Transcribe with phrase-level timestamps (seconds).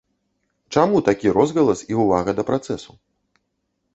[0.75, 2.91] Чаму такі розгалас і ўвага да працэсу?